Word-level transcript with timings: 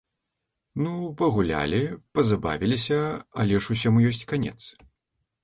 Ну, 0.85 0.93
пагулялі, 1.19 1.81
пазабавіліся, 2.15 2.99
але 3.45 3.61
ж 3.67 3.77
усяму 3.77 3.99
ёсць 4.13 4.25
канец. 4.35 4.59